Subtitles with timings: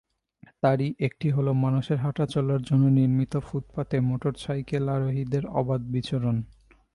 [0.61, 6.35] তারই একটি হলো মানুষের হাঁটাচলার জন্য নির্মিত ফুটপাতে মোটরসাইকেল আরোহীদের অবাধ বিচরণ।